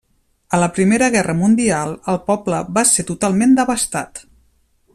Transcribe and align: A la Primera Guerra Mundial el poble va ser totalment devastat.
A 0.57 0.59
la 0.61 0.69
Primera 0.77 1.09
Guerra 1.15 1.35
Mundial 1.41 1.93
el 2.13 2.19
poble 2.31 2.63
va 2.79 2.85
ser 2.93 3.05
totalment 3.11 3.55
devastat. 3.61 4.23